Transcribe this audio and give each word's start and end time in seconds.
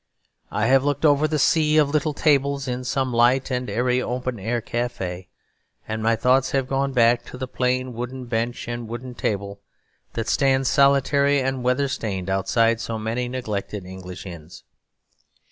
I 0.49 0.65
have 0.65 0.83
looked 0.83 1.05
over 1.05 1.27
the 1.27 1.37
sea 1.37 1.77
of 1.77 1.91
little 1.91 2.15
tables 2.15 2.67
in 2.67 2.83
some 2.83 3.13
light 3.13 3.51
and 3.51 3.69
airy 3.69 4.01
open 4.01 4.39
air 4.39 4.59
café; 4.59 5.27
and 5.87 6.01
my 6.01 6.15
thoughts 6.15 6.49
have 6.53 6.67
gone 6.67 6.91
back 6.91 7.23
to 7.25 7.37
the 7.37 7.47
plain 7.47 7.93
wooden 7.93 8.25
bench 8.25 8.67
and 8.67 8.87
wooden 8.87 9.13
table 9.13 9.59
that 10.13 10.27
stands 10.27 10.67
solitary 10.69 11.39
and 11.39 11.61
weather 11.61 11.87
stained 11.87 12.31
outside 12.31 12.81
so 12.81 12.97
many 12.97 13.27
neglected 13.27 13.85
English 13.85 14.25
inns. 14.25 14.63